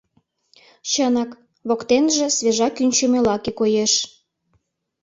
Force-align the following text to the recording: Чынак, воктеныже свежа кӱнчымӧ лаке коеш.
Чынак, 0.91 1.31
воктеныже 1.67 2.27
свежа 2.37 2.67
кӱнчымӧ 2.77 3.19
лаке 3.27 3.51
коеш. 3.59 3.93